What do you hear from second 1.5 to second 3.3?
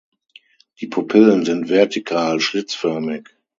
vertikal-schlitzförmig.